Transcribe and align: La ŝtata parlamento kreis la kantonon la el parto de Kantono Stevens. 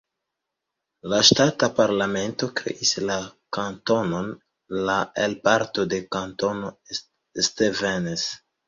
La 1.11 1.19
ŝtata 1.27 1.69
parlamento 1.79 2.49
kreis 2.61 2.95
la 3.11 3.19
kantonon 3.59 4.33
la 4.89 4.99
el 5.27 5.39
parto 5.51 5.89
de 5.95 6.05
Kantono 6.19 6.77
Stevens. 7.53 8.31